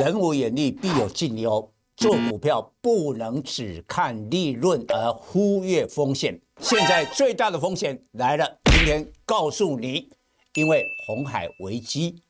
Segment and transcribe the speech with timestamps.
[0.00, 1.70] 人无远虑，必有近忧。
[1.94, 6.40] 做股票不能只看利润而忽略风险。
[6.58, 10.08] 现在最大的风险来了，今天告诉你，
[10.54, 12.22] 因为红海危机，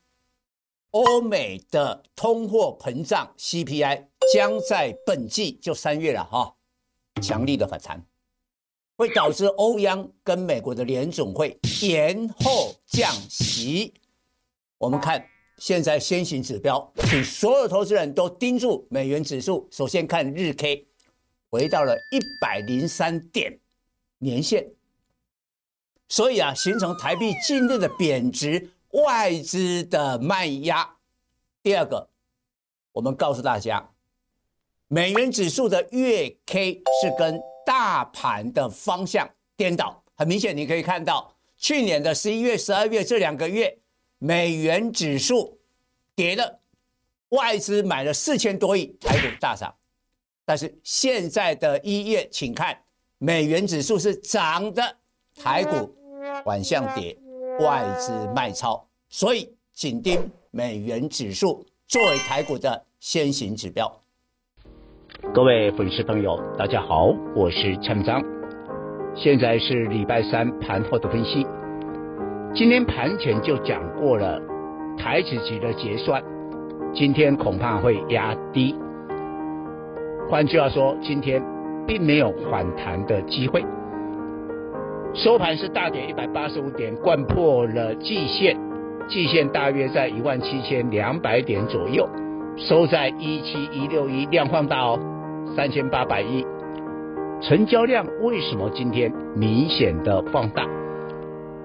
[0.89, 4.03] 欧美的通货膨胀 CPI
[4.33, 6.53] 将在本季就三月了哈，
[7.21, 8.05] 强力的反弹，
[8.97, 13.93] 会导致欧央跟美国的联总会延后降息。
[14.77, 15.25] 我们看。
[15.61, 19.67] 现在先行指标，请所有投资人都盯住美元指数。
[19.69, 20.87] 首先看日 K，
[21.51, 23.59] 回到了一百零三点
[24.17, 24.67] 年线，
[26.09, 28.71] 所以啊，形成台币近日的贬值，
[29.05, 30.95] 外资的卖压。
[31.61, 32.09] 第二个，
[32.93, 33.91] 我们告诉大家，
[34.87, 43.77] 美元指数的月 K 是跟大盘的方向颠倒，很明显，你可以看到去年的十一月、十二月这两个月。
[44.23, 45.57] 美元指数
[46.15, 46.59] 跌了，
[47.29, 49.73] 外资买了四千多亿，台股大涨。
[50.45, 52.77] 但是现在的一月，请看
[53.17, 54.95] 美元指数是涨的，
[55.35, 55.91] 台股
[56.45, 57.17] 反向跌，
[57.61, 58.87] 外资卖超。
[59.09, 63.91] 所以紧盯美元指数作为台股的先行指标。
[65.33, 68.21] 各位粉丝朋友，大家好，我是蔡明彰，
[69.15, 71.43] 现在是礼拜三盘后的分析。
[72.53, 74.37] 今天盘前就讲过了，
[74.97, 76.21] 台指期的结算，
[76.93, 78.75] 今天恐怕会压低。
[80.29, 81.41] 换句话说，今天
[81.87, 83.63] 并没有反弹的机会。
[85.13, 88.57] 收盘是大跌一百八十五点，掼破了季线，
[89.07, 92.05] 季线大约在一万七千两百点左右，
[92.57, 94.99] 收在一七一六一，量放大哦，
[95.55, 96.45] 三千八百亿。
[97.39, 100.67] 成交量为什么今天明显的放大？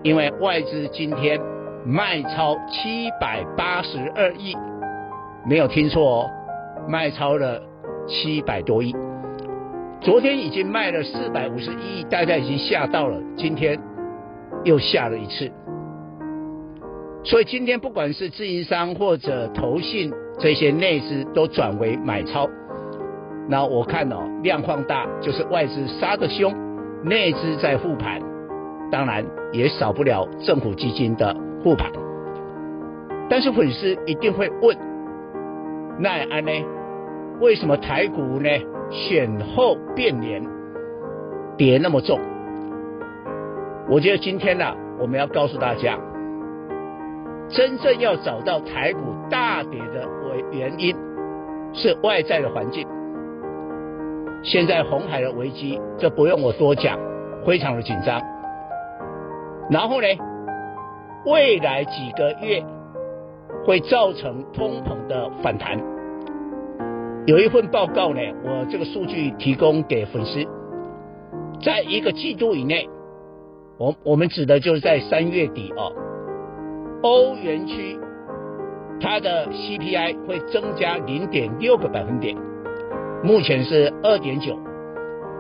[0.03, 1.41] 因为外资今天
[1.85, 4.57] 卖超七百八十二亿，
[5.49, 6.31] 没有听错哦，
[6.89, 7.61] 卖超了
[8.07, 8.95] 七百多亿。
[10.01, 13.79] 昨天已经卖了四百五十一亿，大家已经吓到了，今天
[14.65, 15.51] 又吓了一次。
[17.25, 22.49] 所以今天不管是自营商或者投信这些内资都转为买超。
[23.49, 26.55] 那我看哦，量放大就是外资杀得凶，
[27.03, 28.21] 内资在护盘。
[28.91, 31.91] 当然也少不了政府基金的护盘，
[33.29, 34.77] 但是粉丝一定会问：
[35.99, 36.53] 那安呢？
[37.41, 38.49] 为什么台股呢
[38.91, 40.43] 选后变脸，
[41.57, 42.19] 跌那么重？
[43.89, 44.65] 我觉得今天呢、
[44.99, 45.99] 我们要告诉大家，
[47.49, 50.09] 真正要找到台股大跌的
[50.51, 50.97] 原因，
[51.73, 52.87] 是外在的环境。
[54.43, 56.99] 现在红海的危机，这不用我多讲，
[57.45, 58.21] 非常的紧张。
[59.69, 60.07] 然后呢，
[61.25, 62.65] 未来几个月
[63.65, 65.77] 会造成通膨的反弹。
[67.27, 70.47] 有一份报告呢，我这个数据提供给粉丝，
[71.61, 72.89] 在一个季度以内，
[73.79, 75.93] 我我们指的就是在三月底哦，
[77.03, 77.99] 欧元区
[79.01, 82.37] 它的 CPI 会增加零点六个百分点，
[83.25, 84.57] 目前是二点九，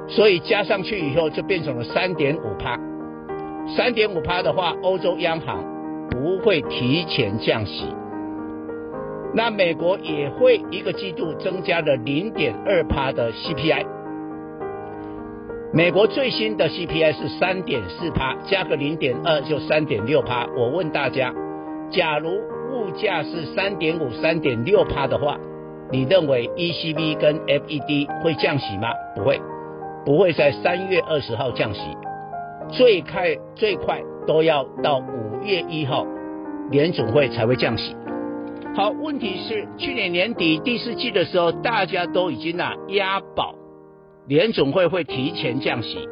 [0.08, 2.76] 所以加上去以后就变成了三点五帕。
[3.74, 5.64] 三点五趴的话，欧洲央行
[6.10, 7.84] 不会提前降息，
[9.34, 13.84] 那美国也会一个季度增加了零点二趴的 CPI。
[15.72, 20.46] 美国最新的 CPI 是三点四趴，加个零点二就三点六趴。
[20.56, 21.34] 我问大家，
[21.90, 22.30] 假如
[22.72, 25.36] 物价是三点五、三点六趴的话，
[25.90, 28.88] 你认为 ECB 跟 FED 会降息吗？
[29.16, 29.40] 不会，
[30.04, 31.80] 不会在三月二十号降息。
[32.68, 36.04] 最快最快都要到五月一号，
[36.70, 37.94] 联总会才会降息。
[38.74, 43.54] 好，问题是去年年底第四季的时候，大家都已经啊押宝，
[44.26, 46.08] 联总会会提前降息，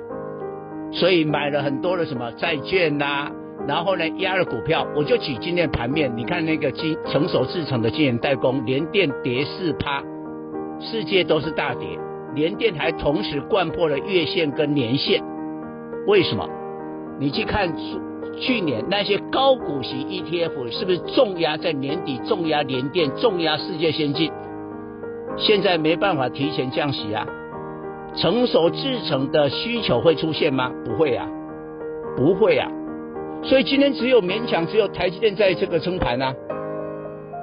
[0.93, 3.33] 所以买了很多的什么债券呐、啊，
[3.67, 4.87] 然后呢压了股票。
[4.97, 10.03] 我就举今天盘面，你看那个晶成熟制程的晶圆代工，联电跌四趴，
[10.81, 11.89] 世界都是大跌，
[12.35, 15.21] 联电还同时掼破了月线跟年线。
[16.07, 16.49] 为什么？
[17.19, 17.73] 你去看
[18.41, 24.33] 去年那些高股息 ETF 是不是重压在年底重压联电重压世界先进？
[25.37, 27.25] 现在没办法提前降息啊？
[28.17, 30.73] 成熟制成的需求会出现吗？
[30.85, 31.29] 不会啊，
[32.17, 32.69] 不会啊。
[33.45, 36.35] 所以今天只有勉强只有台积电在这个撑盘啊。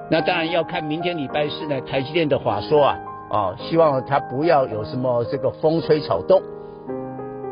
[0.09, 2.99] 那当然要看明天礼拜四呢台积电的法说啊，
[3.29, 6.41] 哦，希望它不要有什么这个风吹草动。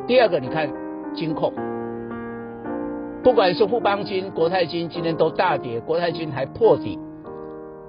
[0.05, 0.69] 第二个，你看。
[1.13, 1.53] 金控，
[3.23, 6.97] 不管是富邦金、国泰金，今天都大跌，国泰金还破底。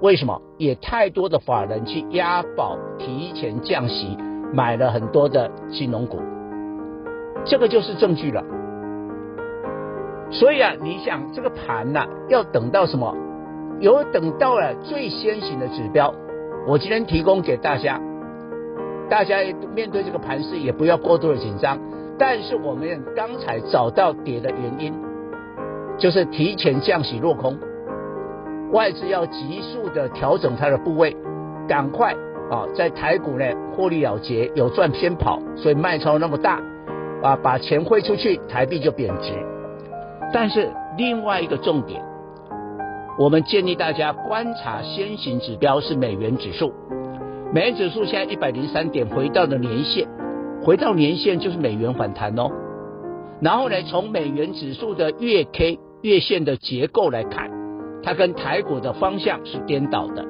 [0.01, 0.41] 为什么？
[0.57, 4.17] 也太多的法人去押宝提前降息，
[4.53, 6.19] 买了很多的金融股，
[7.45, 8.43] 这个就是证据了。
[10.31, 13.15] 所以啊，你想这个盘呢、啊，要等到什么？
[13.79, 16.13] 有等到了最先行的指标，
[16.67, 17.99] 我今天提供给大家，
[19.09, 19.37] 大家
[19.75, 21.79] 面对这个盘势也不要过度的紧张。
[22.21, 24.93] 但是我们刚才找到跌的原因，
[25.97, 27.57] 就是提前降息落空。
[28.71, 31.17] 外资要急速的调整它的部位，
[31.67, 32.13] 赶快
[32.51, 33.45] 啊，在台股呢
[33.75, 36.61] 获利了结，有赚偏跑，所以卖超那么大
[37.23, 39.33] 啊，把钱汇出去，台币就贬值。
[40.31, 40.69] 但是
[40.99, 42.03] 另外一个重点，
[43.17, 46.71] 我们建议大家观察先行指标是美元指数，
[47.51, 50.07] 美元指数现在一百零三点，回到了年线，
[50.63, 52.49] 回到年线就是美元反弹哦。
[53.41, 57.49] 然后呢，从美元指数的月 K 月线的结构来看。
[58.03, 60.25] 它跟台股的方向是颠倒的。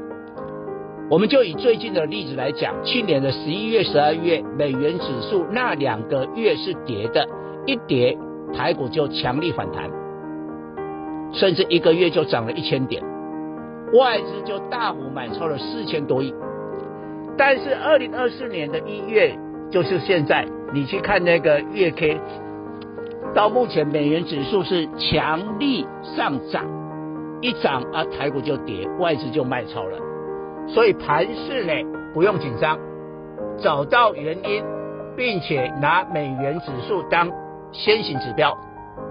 [1.09, 7.25] 我们就以最近的例子来讲，去年的十一月、十二月，美元指数那两个月是跌的，
[7.65, 8.17] 一跌
[8.53, 9.89] 台股就强力反弹，
[11.31, 13.01] 甚至一个月就涨了一千点，
[13.93, 16.33] 外资就大幅买超了四千多亿。
[17.37, 19.33] 但是二零二四年的一月，
[19.71, 22.19] 就是现在，你去看那个月 K，
[23.33, 26.65] 到目前美元指数是强力上涨。
[27.41, 29.97] 一涨啊，台股就跌，外资就卖超了，
[30.67, 31.73] 所以盘势呢
[32.13, 32.77] 不用紧张，
[33.57, 34.63] 找到原因，
[35.17, 37.31] 并且拿美元指数当
[37.71, 38.55] 先行指标，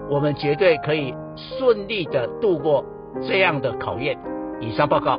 [0.08, 2.84] 我们绝对可以顺利的度过
[3.26, 4.16] 这样的考验。
[4.60, 5.18] 以上报告。